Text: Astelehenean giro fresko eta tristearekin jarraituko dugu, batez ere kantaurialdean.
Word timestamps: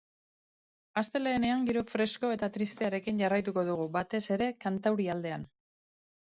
Astelehenean 1.01 1.67
giro 1.67 1.83
fresko 1.91 2.31
eta 2.37 2.49
tristearekin 2.55 3.21
jarraituko 3.25 3.65
dugu, 3.69 3.87
batez 3.99 4.23
ere 4.39 4.49
kantaurialdean. 4.67 5.47